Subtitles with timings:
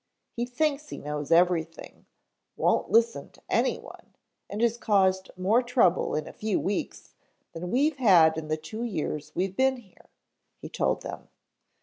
[0.35, 2.07] He thinks he knows everything,
[2.57, 4.15] won't listen to anyone,
[4.49, 7.13] and has caused more trouble in a few weeks
[7.53, 10.09] than we've had in the two years we've been here,"
[10.57, 11.27] he told them.